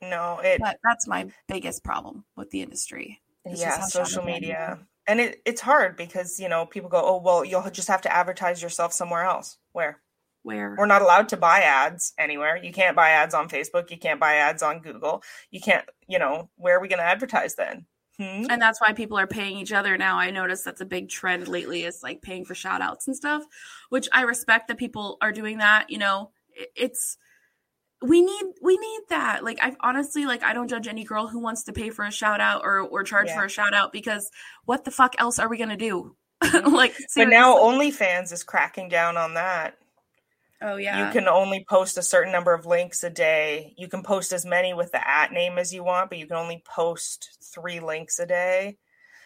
[0.02, 3.20] No, it But that's my biggest problem with the industry.
[3.46, 4.78] Yeah, social shadow banned you media.
[5.07, 8.12] And it, it's hard because, you know, people go, "Oh, well, you'll just have to
[8.12, 10.00] advertise yourself somewhere else." Where?
[10.44, 12.57] Where We're not allowed to buy ads anywhere.
[12.57, 15.22] You can't buy ads on Facebook, you can't buy ads on Google.
[15.50, 17.87] You can't, you know, where are we going to advertise then?
[18.18, 18.44] Hmm?
[18.50, 21.48] and that's why people are paying each other now i noticed that's a big trend
[21.48, 23.42] lately is like paying for shout outs and stuff
[23.88, 26.31] which i respect that people are doing that you know
[26.76, 27.16] it's
[28.02, 31.38] we need we need that like i honestly like i don't judge any girl who
[31.38, 33.37] wants to pay for a shout out or or charge Yeah.
[33.38, 34.31] for a shout out because
[34.66, 36.70] what the fuck else are we gonna do Mhm.
[36.70, 38.07] like But now seriously.
[38.07, 39.78] OnlyFans is cracking down on that.
[40.62, 43.75] Oh yeah You can only post a certain number of links a day.
[43.77, 46.37] You can post as many with the at name as you want, but you can
[46.37, 48.79] only post three links a day.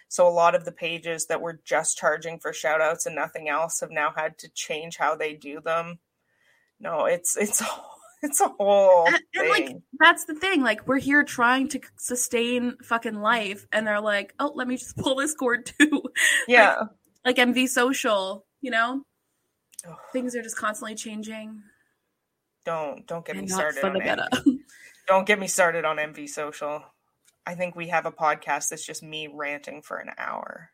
[0.09, 3.49] So a lot of the pages that were just charging for shout outs and nothing
[3.49, 5.99] else have now had to change how they do them.
[6.79, 7.67] No, it's it's a-
[8.23, 12.75] it's a whole and, and, like that's the thing like we're here trying to sustain
[12.83, 16.03] fucking life and they're like oh let me just pull this cord too
[16.49, 16.85] yeah.
[17.27, 19.03] like mv social you know
[19.89, 21.63] Ugh, things are just constantly changing
[22.67, 24.61] don't don't get me and not started on.
[25.07, 26.83] Don't get me started on MV Social.
[27.47, 30.71] I think we have a podcast that's just me ranting for an hour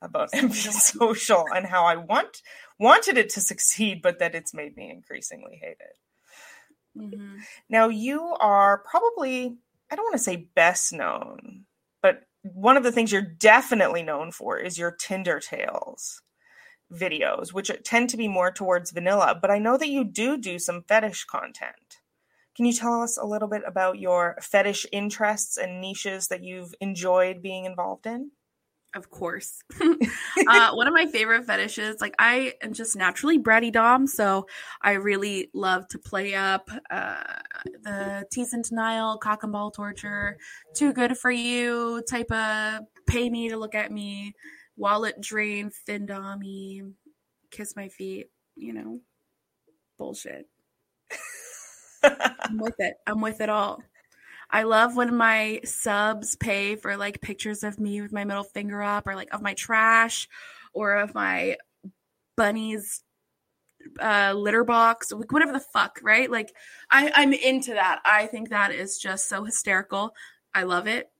[0.00, 2.40] about MV Social and how I want
[2.78, 6.98] wanted it to succeed, but that it's made me increasingly hate it.
[6.98, 7.40] Mhm.
[7.68, 9.58] Now you are probably
[9.90, 11.66] I don't want to say best known,
[12.00, 16.22] but one of the things you're definitely known for is your Tinder tales
[16.92, 19.38] videos, which tend to be more towards vanilla.
[19.40, 21.98] But I know that you do do some fetish content.
[22.56, 26.74] Can you tell us a little bit about your fetish interests and niches that you've
[26.80, 28.32] enjoyed being involved in?
[28.94, 29.62] Of course.
[29.80, 34.48] uh, one of my favorite fetishes, like I am just naturally bratty dom, so
[34.82, 37.22] I really love to play up uh,
[37.82, 40.38] the tease and denial, cock and ball torture,
[40.74, 44.34] too good for you type of pay me to look at me,
[44.76, 46.92] wallet drain, fin dommy,
[47.50, 49.00] kiss my feet, you know,
[49.98, 50.46] bullshit.
[52.02, 52.94] I'm with it.
[53.06, 53.82] I'm with it all.
[54.50, 58.82] I love when my subs pay for like pictures of me with my middle finger
[58.82, 60.28] up or like of my trash
[60.72, 61.56] or of my
[62.36, 63.02] bunny's
[64.00, 66.30] uh, litter box, whatever the fuck, right?
[66.30, 66.52] Like
[66.90, 68.00] I, I'm into that.
[68.04, 70.14] I think that is just so hysterical.
[70.54, 71.10] I love it.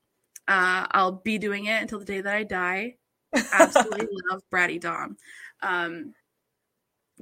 [0.47, 2.95] Uh, I'll be doing it until the day that I die.
[3.33, 5.17] Absolutely love Bratty Dom.
[5.61, 6.13] Um,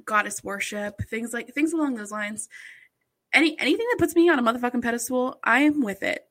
[0.05, 2.49] goddess worship, things like things along those lines
[3.33, 6.25] any anything that puts me on a motherfucking pedestal, I am with it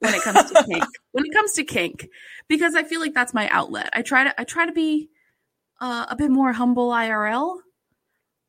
[0.00, 0.84] when it comes to kink.
[1.12, 2.08] When it comes to kink,
[2.48, 3.90] because I feel like that's my outlet.
[3.92, 5.08] I try to I try to be
[5.80, 7.58] uh, a bit more humble IRL,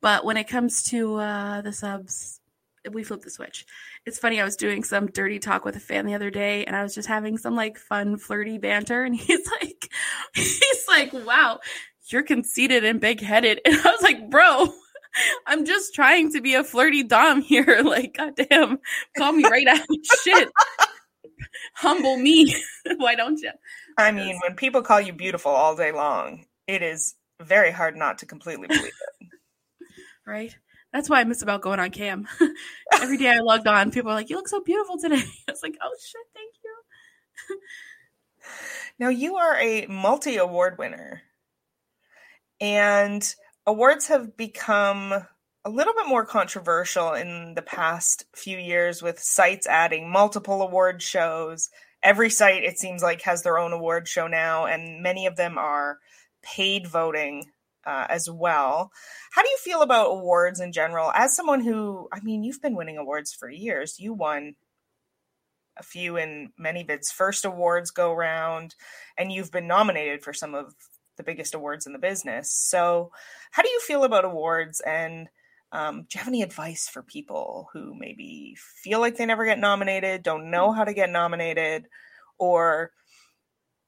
[0.02, 2.42] but when it comes to uh, the subs,
[2.92, 3.66] we flip the switch.
[4.06, 4.42] It's funny.
[4.42, 6.94] I was doing some dirty talk with a fan the other day, and I was
[6.94, 9.73] just having some like fun, flirty banter, and he's like,
[10.36, 11.60] he's like, "Wow,
[12.08, 14.74] you're conceited and big headed," and I was like, "Bro."
[15.46, 17.84] I'm just trying to be a flirty dom here.
[17.84, 18.80] Like, goddamn,
[19.16, 19.86] call me right out.
[20.24, 20.50] Shit.
[21.76, 22.56] Humble me.
[22.98, 23.52] Why don't you?
[24.00, 28.18] I mean, when people call you beautiful all day long, it is very hard not
[28.20, 28.86] to completely believe
[29.22, 29.30] it.
[30.26, 30.58] right?
[30.94, 32.28] That's why I miss about going on cam.
[32.94, 35.24] Every day I logged on, people are like, You look so beautiful today.
[35.48, 37.58] I was like, Oh shit, thank you.
[39.00, 41.22] Now you are a multi award winner.
[42.60, 43.24] And
[43.66, 45.26] awards have become
[45.66, 51.02] a little bit more controversial in the past few years with sites adding multiple award
[51.02, 51.70] shows.
[52.02, 55.58] Every site, it seems like, has their own award show now, and many of them
[55.58, 56.00] are
[56.42, 57.46] paid voting
[57.86, 58.92] uh, as well.
[59.32, 61.12] How do you feel about awards in general?
[61.14, 64.00] As someone who, I mean, you've been winning awards for years.
[64.00, 64.56] You won
[65.78, 68.76] a few in ManyVid's first awards go round,
[69.18, 70.74] and you've been nominated for some of
[71.18, 72.52] the biggest awards in the business.
[72.52, 73.12] So,
[73.52, 74.82] how do you feel about awards?
[74.82, 75.30] And
[75.72, 79.60] um, do you have any advice for people who maybe feel like they never get
[79.60, 81.88] nominated, don't know how to get nominated,
[82.38, 82.92] or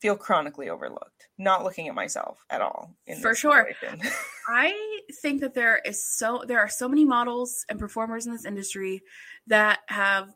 [0.02, 1.28] feel chronically overlooked?
[1.38, 2.96] Not looking at myself at all.
[3.22, 3.70] for sure.
[4.50, 8.46] I think that there is so there are so many models and performers in this
[8.46, 9.02] industry
[9.48, 10.30] that have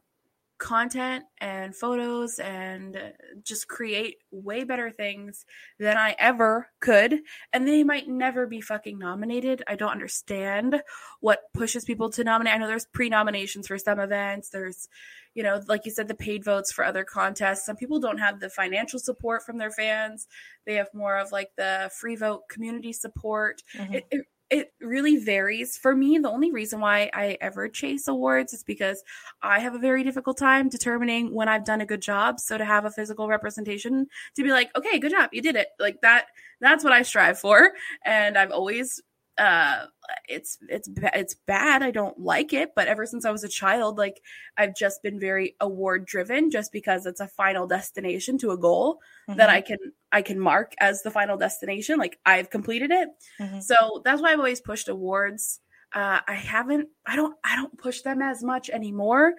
[0.59, 5.45] content and photos and just create way better things
[5.79, 7.21] than I ever could.
[7.51, 9.63] And they might never be fucking nominated.
[9.67, 10.81] I don't understand
[11.21, 12.53] what pushes people to nominate.
[12.53, 14.87] I know there's pre nominations for some events, there's,
[15.33, 17.65] you know, like you said, the paid votes for other contests.
[17.65, 20.27] Some people don't have the financial support from their fans,
[20.65, 23.61] they have more of like the free vote community support.
[23.77, 23.93] Mm-hmm.
[23.95, 26.17] It, it it really varies for me.
[26.17, 29.03] The only reason why I ever chase awards is because
[29.41, 32.39] I have a very difficult time determining when I've done a good job.
[32.39, 35.67] So to have a physical representation to be like, okay, good job, you did it.
[35.79, 36.25] Like that,
[36.61, 37.71] that's what I strive for.
[38.05, 39.01] And I've always
[39.39, 39.85] uh
[40.27, 43.97] it's it's it's bad i don't like it but ever since i was a child
[43.97, 44.21] like
[44.57, 48.99] i've just been very award driven just because it's a final destination to a goal
[49.29, 49.37] mm-hmm.
[49.37, 49.77] that i can
[50.11, 53.59] i can mark as the final destination like i've completed it mm-hmm.
[53.59, 55.61] so that's why i've always pushed awards
[55.93, 59.33] uh i haven't i don't i don't push them as much anymore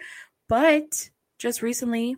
[0.49, 2.17] but just recently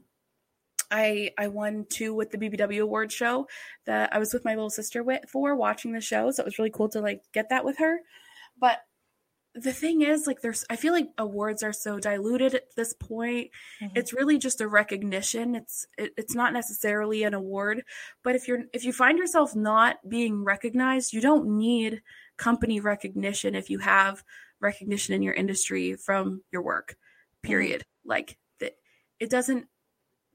[0.93, 3.49] I I won two with the BBW award show
[3.87, 6.59] that I was with my little sister with for watching the show, so it was
[6.59, 8.01] really cool to like get that with her.
[8.61, 8.83] But
[9.55, 13.51] the thing is like there's I feel like awards are so diluted at this point.
[13.83, 13.97] Mm-hmm.
[13.97, 15.55] It's really just a recognition.
[15.55, 17.83] It's it, it's not necessarily an award,
[18.23, 22.03] but if you're if you find yourself not being recognized, you don't need
[22.37, 24.23] company recognition if you have
[24.61, 26.93] recognition in your industry from your work.
[26.93, 27.49] Mm-hmm.
[27.49, 27.81] Period.
[27.81, 28.11] Mm-hmm.
[28.11, 28.75] Like that
[29.21, 29.67] it doesn't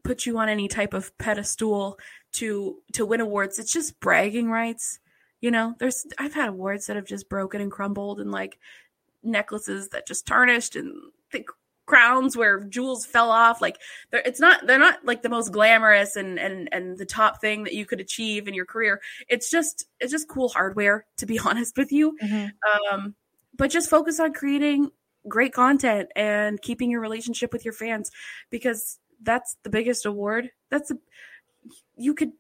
[0.07, 1.99] put you on any type of pedestal
[2.31, 3.59] to to win awards.
[3.59, 4.99] It's just bragging rights.
[5.41, 8.57] You know, there's I've had awards that have just broken and crumbled and like
[9.21, 10.93] necklaces that just tarnished and
[11.29, 11.47] thick
[11.85, 13.77] crowns where jewels fell off like
[14.11, 17.63] they're, it's not they're not like the most glamorous and and and the top thing
[17.63, 21.39] that you could achieve in your career it's just it's just cool hardware to be
[21.45, 22.93] honest with you mm-hmm.
[22.93, 23.15] um
[23.55, 24.91] but just focus on creating
[25.29, 28.11] great content and keeping your relationship with your fans
[28.49, 30.49] because that's the biggest award.
[30.69, 30.95] That's a,
[31.95, 32.31] you could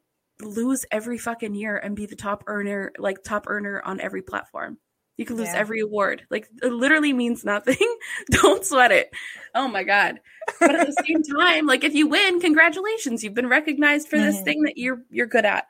[0.41, 4.77] lose every fucking year and be the top earner, like top earner on every platform.
[5.17, 5.57] You could lose yeah.
[5.57, 6.23] every award.
[6.29, 7.97] Like it literally means nothing.
[8.31, 9.09] Don't sweat it.
[9.55, 10.19] Oh my god.
[10.59, 13.23] But at the same time, like if you win, congratulations.
[13.23, 14.43] You've been recognized for this mm-hmm.
[14.45, 15.65] thing that you're you're good at.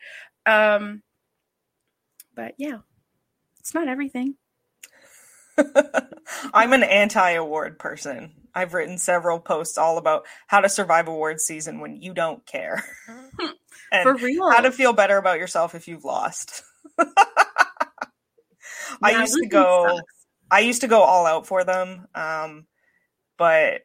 [0.46, 1.02] Um,
[2.36, 2.80] but yeah,
[3.60, 4.36] it's not everything.
[6.54, 8.34] I'm an anti award person.
[8.58, 12.84] I've written several posts all about how to survive award season when you don't care.
[13.92, 14.50] and For real.
[14.52, 16.64] how to feel better about yourself if you've lost.
[19.04, 20.26] I Yeah, used to go sucks.
[20.50, 22.08] I used to go all out for them.
[22.16, 22.66] Um,
[23.38, 23.82] but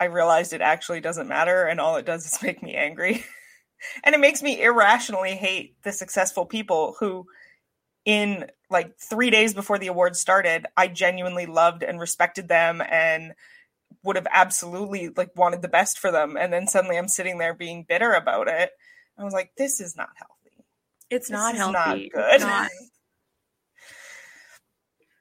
[0.00, 3.26] I realized it actually doesn't matter and all it does is make me angry.
[4.04, 7.26] and it makes me irrationally hate the successful people who
[8.06, 13.34] in like 3 days before the awards started, I genuinely loved and respected them and
[14.06, 17.52] would have absolutely like wanted the best for them and then suddenly I'm sitting there
[17.54, 18.70] being bitter about it.
[19.18, 20.64] I was like this is not healthy.
[21.10, 21.72] It's This not healthy.
[22.14, 22.40] not good.
[22.40, 22.70] not.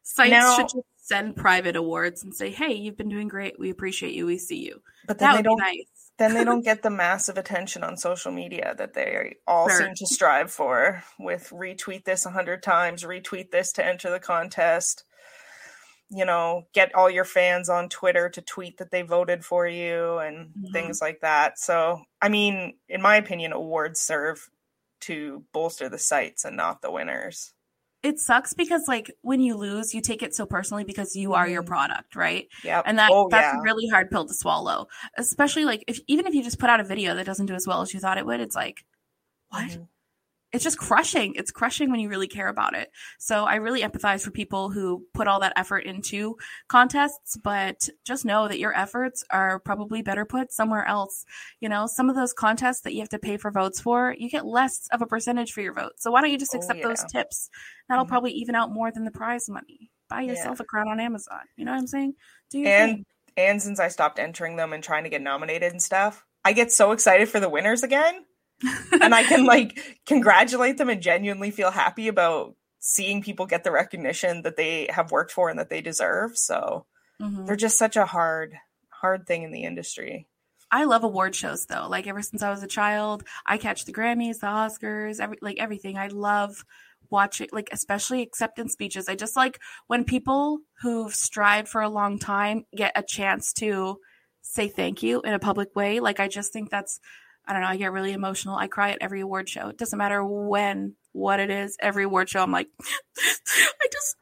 [0.03, 3.59] Sites Now- should just send private awards and say, "Hey, you've been doing great.
[3.59, 4.25] We appreciate you.
[4.25, 6.11] We see you." But then That they would be don't nice.
[6.17, 9.77] then they don't get the massive attention on social media that they all Sure.
[9.79, 14.19] seem to strive for with retweet this a hundred times retweet this to enter the
[14.19, 15.03] contest
[16.09, 20.17] you know get all your fans on twitter to tweet that they voted for you
[20.19, 20.71] and Mhm.
[20.71, 24.47] things like that so i mean in my opinion awards serve
[25.01, 27.53] to bolster the sites and not the winners
[28.03, 31.47] It sucks because like when you lose, you take it so personally because you are
[31.47, 31.67] your Mhm.
[31.73, 32.47] product, right?
[32.63, 32.83] Yeah.
[32.85, 34.87] And that oh that's yeah a really hard pill to swallow.
[35.17, 37.65] Especially like if even if you just put out a video that doesn't do as
[37.65, 38.85] well as you thought it would, it's like
[39.49, 39.65] what?
[39.71, 39.87] Mhm.
[40.55, 41.35] It's just crushing.
[41.35, 42.89] It's crushing when you really care about it.
[43.19, 46.37] So I really empathize for people who put all that effort into
[46.67, 51.25] contests, but just know that your efforts are probably better put somewhere else.
[51.59, 54.29] You know, some of those contests that you have to pay for votes for, you
[54.29, 55.93] get less of a percentage for your vote.
[55.97, 57.49] So why don't you just Oh, accept those tips?
[57.89, 58.09] That'll Mhm.
[58.09, 59.91] probably even out more than the prize money.
[60.09, 60.31] Buy Yeah.
[60.31, 61.41] yourself a crown on Amazon.
[61.55, 62.15] You know what I'm saying?
[62.49, 63.05] Do your and thing.
[63.37, 66.71] and since i stopped entering them and trying to get nominated and stuff i get
[66.71, 68.23] so excited for the winners again
[69.01, 73.71] and I can like congratulate them and genuinely feel happy about seeing people get the
[73.71, 76.37] recognition that they have worked for and that they deserve.
[76.37, 76.85] So
[77.21, 77.47] Mhm.
[77.47, 78.55] they're just such a hard,
[78.89, 80.27] hard thing in the industry.
[80.71, 81.87] I love award shows though.
[81.87, 85.57] Like ever since I was a child, I catch the Grammys, the Oscars, every like
[85.59, 85.97] everything.
[85.97, 86.65] I love
[87.09, 89.07] watching like especially acceptance speeches.
[89.07, 93.99] I just like when people who've strived for a long time get a chance to
[94.41, 95.99] say thank you in a public way.
[95.99, 96.99] Like I just think that's
[97.47, 98.55] I don't know, I get really emotional.
[98.55, 99.67] I cry at every award show.
[99.69, 101.77] It doesn't matter when, what it is.
[101.79, 102.67] Every award show I'm like
[103.17, 104.15] I just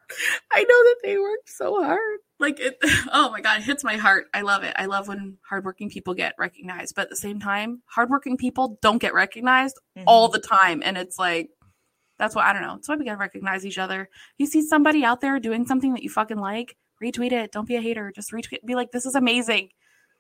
[0.51, 2.19] I know that they worked so hard.
[2.39, 2.77] Like it
[3.13, 4.25] oh my god, it hits my heart.
[4.33, 4.73] I love it.
[4.77, 6.95] I love when hardworking people get recognized.
[6.95, 10.33] But at the same time, hardworking people don't get recognized all Mhm.
[10.33, 10.81] the time.
[10.85, 11.49] And it's like
[12.19, 12.75] that's why I don't know.
[12.75, 14.01] That's why we gotta recognize each other.
[14.03, 17.51] If you see somebody out there doing something that you fucking like, retweet it.
[17.51, 18.11] Don't be a hater.
[18.15, 19.69] Just retweet be like, this is amazing.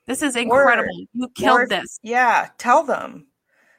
[0.05, 1.05] This is incredible.
[1.13, 1.99] you killed Or- this.
[2.03, 3.27] Yeah, tell them.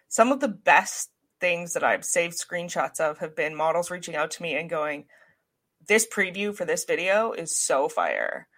[0.09, 1.11] Some of the best
[1.41, 5.07] things that I've saved screenshots of have been models reaching out to me and going,
[5.87, 8.49] This preview for this video is so fire.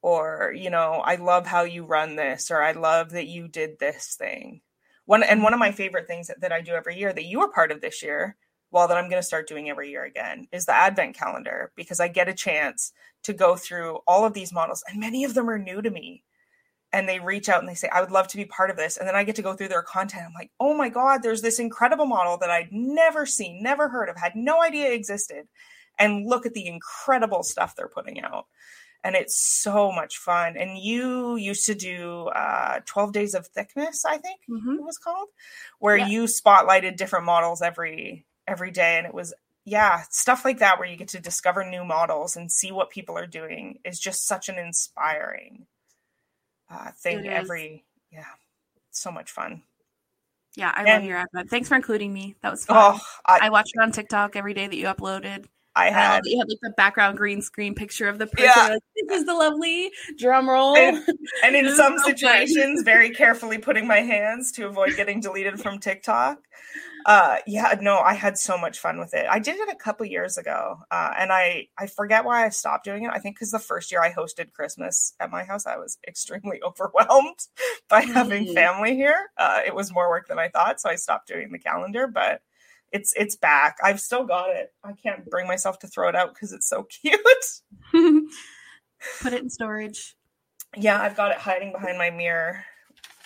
[0.00, 3.78] Or, you know, I love how you run this, or I love that you did
[3.78, 4.62] this thing.
[5.04, 7.38] One and one of my favorite things that, that I do every year that you
[7.38, 8.36] were part of this year,
[8.72, 12.00] well, that I'm going to start doing every year again, is the advent calendar because
[12.00, 15.48] I get a chance to go through all of these models, and many of them
[15.48, 16.24] are new to me
[16.92, 18.96] and they reach out and they say, I would love to be part of this.
[18.96, 20.24] And then I get to go through their content.
[20.26, 24.08] I'm like, oh my God, there's this incredible model that I'd never seen, never heard
[24.08, 25.48] of, had no idea existed.
[25.98, 28.46] And look at the incredible stuff they're putting out.
[29.04, 30.56] And it's so much fun.
[30.56, 34.76] And you used to do uh, 12 Days of Thickness, I think Mhm.
[34.76, 35.28] it was called,
[35.78, 36.06] where Yeah.
[36.06, 38.98] you spotlighted different models every every day.
[38.98, 39.32] And it was
[39.64, 43.16] yeah, stuff like that where you get to discover new models and see what people
[43.16, 45.66] are doing is just such an inspiring
[46.72, 48.24] uh, thing every yeah
[48.90, 49.62] so much fun
[50.54, 51.48] Yeah, I love your advent.
[51.48, 52.36] Thanks for including me.
[52.42, 52.76] That was fun.
[52.78, 55.46] oh I i, watched it on TikTok every day that you uploaded.
[55.74, 58.44] I had you had like the background green screen picture of the person.
[58.54, 58.68] Yeah.
[58.68, 60.76] Like, this is the lovely drum roll.
[60.76, 61.02] And-
[61.44, 62.16] and in some so fun.
[62.16, 66.38] situations very carefully putting my hands to avoid getting deleted from tiktok
[67.06, 70.06] uh yeah no i had so much fun with it i did it a couple
[70.06, 73.50] years ago uh and i i forget why i stopped doing it i think because
[73.50, 77.38] the first year i hosted christmas at my house i was extremely overwhelmed
[77.88, 78.54] by having Mhm.
[78.54, 81.58] family here uh it was more work than i thought so i stopped doing the
[81.58, 82.40] calendar but
[82.92, 86.34] it's it's back i've still got it i can't bring myself to throw it out
[86.34, 87.20] because it's so cute
[89.20, 90.14] Put it in storage.
[90.76, 92.64] yeah i've got it hiding behind my mirror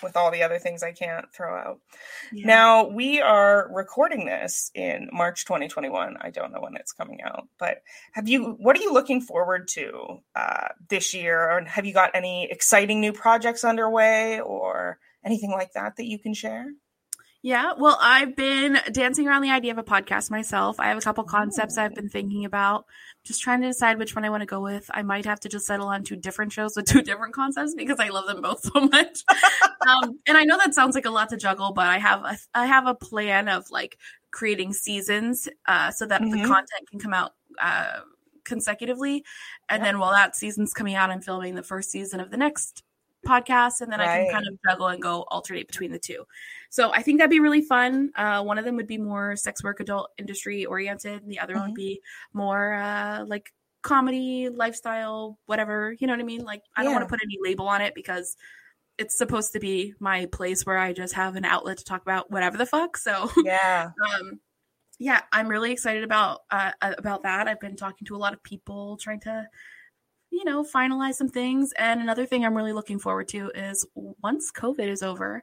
[0.03, 1.79] with all the other things i can't throw out
[2.31, 2.45] Yeah.
[2.45, 6.17] Now, we are recording this in March 2021.
[6.19, 7.77] I don't know when it's coming out, but
[8.11, 11.39] have you, what are you looking forward to uh, this year?
[11.49, 16.19] Or have you got any exciting new projects underway or anything like that that you
[16.19, 16.65] can share?
[17.43, 20.79] Yeah, well, I've been dancing around the idea of a podcast myself.
[20.79, 22.85] I have a couple concepts I've been thinking about.
[23.23, 24.89] Just trying to decide which one I want to go with.
[24.91, 27.99] I might have to just settle on two different shows with two different concepts because
[27.99, 29.23] I love them both so much.
[29.87, 32.37] um, and I know that sounds like a lot to juggle, but I have a,
[32.55, 33.97] I have a plan of like
[34.31, 36.41] creating seasons uh, so that mm-hmm.
[36.41, 37.99] the content can come out uh,
[38.45, 39.23] consecutively.
[39.69, 42.83] And then while that season's coming out, I'm filming the first season of the next
[43.27, 44.21] podcast and then right.
[44.21, 46.25] I can kind of juggle and go alternate between the two.
[46.69, 48.11] So I think that'd be really fun.
[48.15, 51.53] Uh, one of them would be more sex work adult industry oriented, and the other
[51.53, 51.61] mm-hmm.
[51.61, 52.01] one would be
[52.33, 53.51] more uh, like
[53.81, 55.95] comedy, lifestyle, whatever.
[55.99, 56.43] You know what I mean?
[56.43, 58.35] Like I don't want to put any label on it because
[58.97, 62.31] it's supposed to be my place where I just have an outlet to talk about
[62.31, 62.97] whatever the fuck.
[62.97, 64.39] So yeah, um,
[64.99, 67.47] yeah, I'm really excited about uh, about that.
[67.47, 69.47] I've been talking to a lot of people, trying to
[70.29, 71.73] you know, finalize some things.
[71.77, 75.41] And another thing I'm really looking forward to is once COVID is over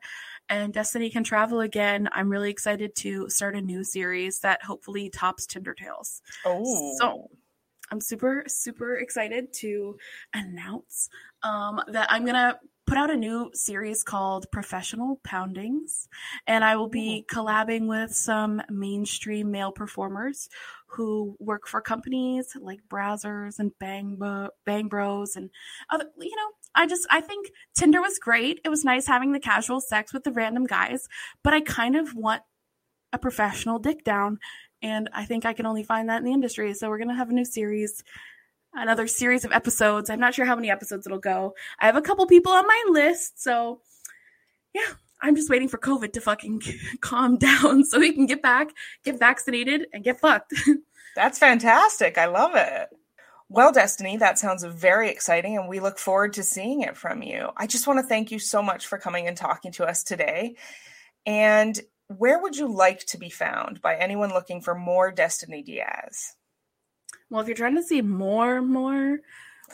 [0.48, 5.10] and Destiny can travel again, I'm really excited to start a new series that hopefully
[5.10, 6.20] tops Tinder Tales.
[6.44, 6.96] Oh.
[7.00, 7.30] So
[7.90, 9.96] I'm super, super excited to
[10.34, 11.08] announce
[11.42, 16.08] um, that I'm going to put out a new series called Professional Poundings,
[16.46, 20.48] and I will be collabing with some mainstream male performers
[20.88, 24.18] who work for companies like Brazzers and Bang
[24.64, 25.50] Bang Bros and
[25.90, 26.06] other.
[26.18, 28.60] You know, I just I think Tinder was great.
[28.64, 31.08] It was nice having the casual sex with the random guys,
[31.42, 32.42] but I kind of want
[33.12, 34.38] a professional dick down,
[34.82, 36.74] and I think I can only find that in the industry.
[36.74, 38.02] So we're gonna have a new series
[38.74, 40.10] another series of episodes.
[40.10, 41.54] I'm not sure how many episodes it'll go.
[41.78, 43.80] I have a couple people on my list, so
[44.74, 46.62] yeah, I'm just waiting for COVID to fucking
[47.00, 48.70] calm down so we can get back,
[49.04, 50.52] get vaccinated, and get fucked.
[51.16, 52.18] That's fantastic.
[52.18, 52.88] I love it.
[53.48, 57.50] Well, Destiny, that sounds very exciting, and we look forward to seeing it from you.
[57.56, 60.56] I just want to thank you so much for coming and talking to us today.
[61.24, 66.34] And where would you like to be found by anyone looking for more Destiny Diaz?
[67.30, 69.18] Well, if you're trying to see more, more,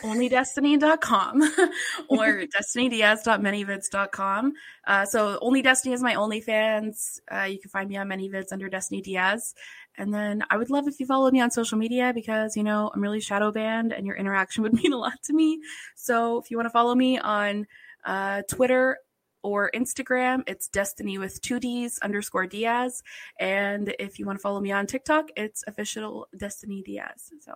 [0.03, 1.43] onlydestiny.com
[2.09, 2.45] or
[2.77, 4.53] destinydiaz.manyvids.com.
[4.87, 7.21] Uh, so only Destiny is my OnlyFans.
[7.31, 9.55] Uh, you can find me on ManyVids under Destiny Diaz.
[9.99, 12.91] And then I would love if you followed me on social media because, you know,
[12.95, 15.61] I'm really shadow banned and your interaction would mean a lot to me.
[15.97, 17.67] So if you want to follow me on
[18.05, 18.99] uh, Twitter
[19.43, 23.03] or Instagram, it's Destiny with two D's underscore Diaz.
[23.39, 27.31] And if you want to follow me on TikTok, it's official Destiny Diaz.
[27.41, 27.55] So.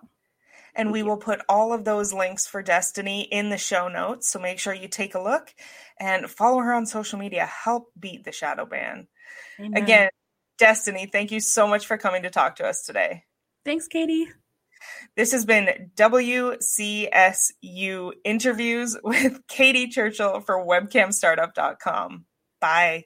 [0.75, 4.29] And we will put all of those links for Destiny in the show notes.
[4.29, 5.53] So make sure you take a look
[5.99, 7.45] and follow her on social media.
[7.45, 9.07] Help beat the shadow ban.
[9.59, 9.81] Amen.
[9.81, 10.09] Again,
[10.57, 13.23] Destiny, thank you so much for coming to talk to us today.
[13.63, 14.27] Thanks, Katy.
[15.15, 16.61] This has been WCSU
[18.23, 22.25] interviews with Katy Churchill for webcamstartup.com.
[22.59, 23.05] Bye.